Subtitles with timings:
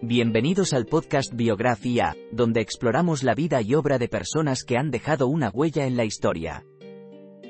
[0.00, 5.26] Bienvenidos al podcast Biografía, donde exploramos la vida y obra de personas que han dejado
[5.26, 6.64] una huella en la historia.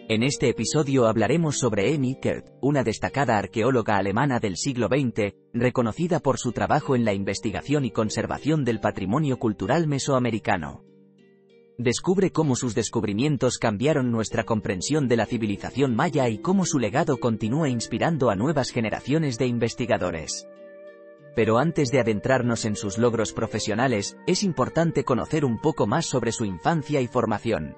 [0.09, 6.20] En este episodio hablaremos sobre Amy Kert, una destacada arqueóloga alemana del siglo XX, reconocida
[6.20, 10.87] por su trabajo en la investigación y conservación del patrimonio cultural mesoamericano.
[11.77, 17.19] Descubre cómo sus descubrimientos cambiaron nuestra comprensión de la civilización maya y cómo su legado
[17.19, 20.48] continúa inspirando a nuevas generaciones de investigadores.
[21.34, 26.33] Pero antes de adentrarnos en sus logros profesionales, es importante conocer un poco más sobre
[26.33, 27.77] su infancia y formación.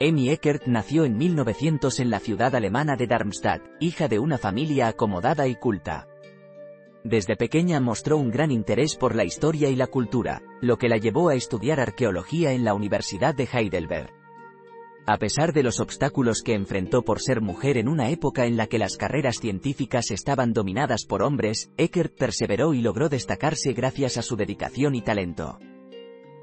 [0.00, 4.88] Amy Eckert nació en 1900 en la ciudad alemana de Darmstadt, hija de una familia
[4.88, 6.06] acomodada y culta.
[7.02, 10.98] Desde pequeña mostró un gran interés por la historia y la cultura, lo que la
[10.98, 14.17] llevó a estudiar arqueología en la Universidad de Heidelberg.
[15.08, 18.66] A pesar de los obstáculos que enfrentó por ser mujer en una época en la
[18.66, 24.22] que las carreras científicas estaban dominadas por hombres, Eckert perseveró y logró destacarse gracias a
[24.22, 25.58] su dedicación y talento.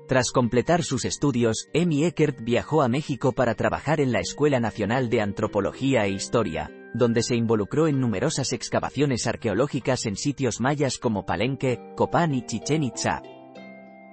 [0.07, 5.11] Tras completar sus estudios, Amy Eckert viajó a México para trabajar en la Escuela Nacional
[5.11, 11.23] de Antropología e Historia, donde se involucró en numerosas excavaciones arqueológicas en sitios mayas como
[11.23, 13.21] Palenque, Copán y Chichen Itza.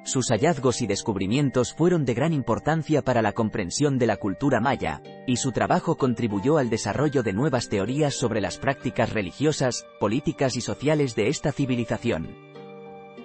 [0.05, 5.01] Sus hallazgos y descubrimientos fueron de gran importancia para la comprensión de la cultura maya,
[5.29, 10.61] y su trabajo contribuyó al desarrollo de nuevas teorías sobre las prácticas religiosas, políticas y
[10.61, 12.37] sociales de esta civilización.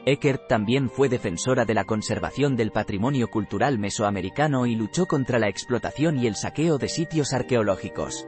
[0.05, 5.49] Eckert también fue defensora de la conservación del patrimonio cultural mesoamericano y luchó contra la
[5.49, 8.27] explotación y el saqueo de sitios arqueológicos.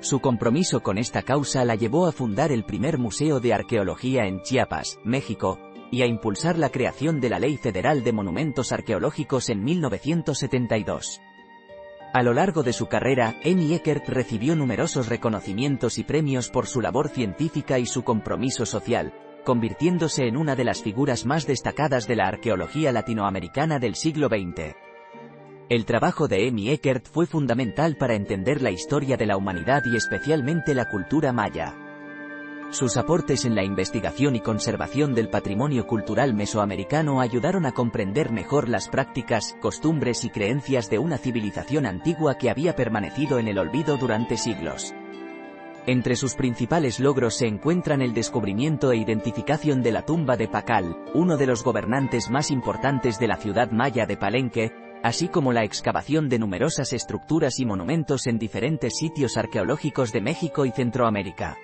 [0.00, 4.40] Su compromiso con esta causa la llevó a fundar el primer Museo de Arqueología en
[4.42, 9.64] Chiapas, México, y a impulsar la creación de la Ley Federal de Monumentos Arqueológicos en
[9.64, 11.20] 1972.
[12.12, 16.80] A lo largo de su carrera, Amy Eckert recibió numerosos reconocimientos y premios por su
[16.80, 19.14] labor científica y su compromiso social,
[19.44, 24.74] convirtiéndose en una de las figuras más destacadas de la arqueología latinoamericana del siglo XX.
[25.68, 29.96] El trabajo de Amy Eckert fue fundamental para entender la historia de la humanidad y
[29.96, 31.89] especialmente la cultura maya.
[32.70, 38.68] Sus aportes en la investigación y conservación del patrimonio cultural mesoamericano ayudaron a comprender mejor
[38.68, 43.96] las prácticas, costumbres y creencias de una civilización antigua que había permanecido en el olvido
[43.96, 44.94] durante siglos.
[45.86, 50.96] Entre sus principales logros se encuentran el descubrimiento e identificación de la tumba de Pacal,
[51.12, 55.64] uno de los gobernantes más importantes de la ciudad maya de Palenque, así como la
[55.64, 61.58] excavación de numerosas estructuras y monumentos en diferentes sitios arqueológicos de México y Centroamérica.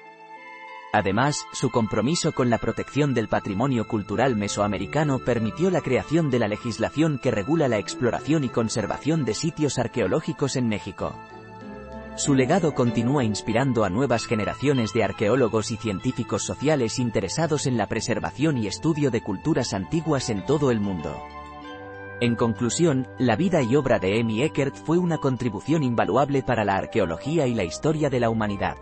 [0.93, 6.49] Además, su compromiso con la protección del patrimonio cultural mesoamericano permitió la creación de la
[6.49, 11.15] legislación que regula la exploración y conservación de sitios arqueológicos en México.
[12.17, 17.89] Su legado continúa inspirando a nuevas generaciones de arqueólogos y científicos sociales interesados en la
[17.89, 21.15] preservación y estudio de culturas antiguas en todo el mundo.
[22.23, 26.77] En conclusión, la vida y obra de Amy Eckert fue una contribución invaluable para la
[26.77, 28.77] arqueología y la historia de la humanidad.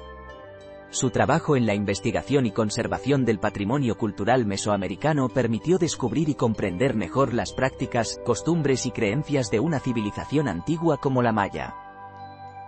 [0.94, 6.94] Su trabajo en la investigación y conservación del patrimonio cultural mesoamericano permitió descubrir y comprender
[6.94, 11.74] mejor las prácticas, costumbres y creencias de una civilización antigua como la maya.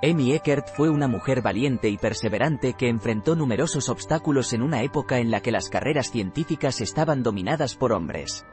[0.03, 5.21] Amy Eckert fue una mujer valiente y perseverante que enfrentó numerosos obstáculos en una época
[5.21, 8.45] en la que las carreras científicas estaban dominadas por hombres.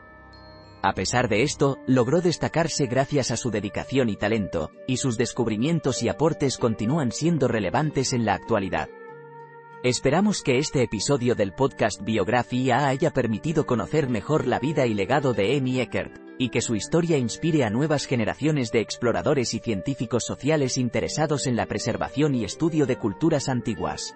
[0.84, 6.04] A pesar de esto, logró destacarse gracias a su dedicación y talento, y sus descubrimientos
[6.04, 8.88] y aportes continúan siendo relevantes en la actualidad.
[9.84, 15.34] Esperamos que este episodio del podcast Biografía haya permitido conocer mejor la vida y legado
[15.34, 20.24] de Amy Eckert, y que su historia inspire a nuevas generaciones de exploradores y científicos
[20.26, 24.16] sociales interesados en la preservación y estudio de culturas antiguas.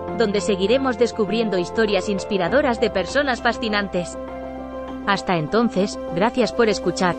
[0.17, 4.17] donde seguiremos descubriendo historias inspiradoras de personas fascinantes.
[5.07, 7.15] Hasta entonces, gracias por escuchar.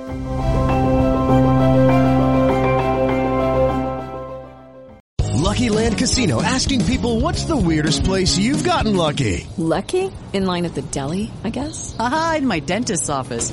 [5.53, 9.47] Lucky Land Casino asking people what's the weirdest place you've gotten lucky?
[9.59, 10.11] Lucky?
[10.33, 11.95] In line at the deli, I guess?
[11.99, 13.53] Aha, in my dentist's office.